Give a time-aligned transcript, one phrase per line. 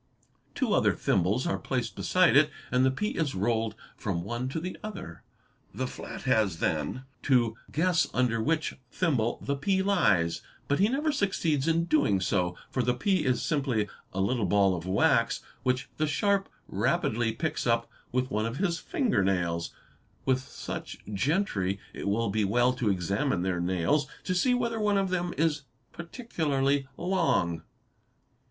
[0.55, 4.59] Two other thimbles are placed beside it and the pea is rolled from one to
[4.59, 5.21] the other.
[5.75, 11.11] The flat has then to guess under which thimble the pea lies, but he never
[11.11, 15.87] succeeds in doing so, for the pea is simply a little ball of wax which
[15.97, 19.71] the sharp rapidly picks up with one of his fingernails.
[20.25, 24.97] ~With such gentry it will be well to examine their nails to see whether one
[24.97, 25.61] of them is
[25.93, 27.61] particularly long.